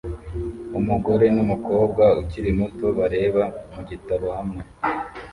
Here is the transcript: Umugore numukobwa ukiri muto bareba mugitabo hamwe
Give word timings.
Umugore 0.79 1.25
numukobwa 1.35 2.03
ukiri 2.21 2.49
muto 2.59 2.87
bareba 2.99 3.43
mugitabo 3.73 4.25
hamwe 4.37 4.61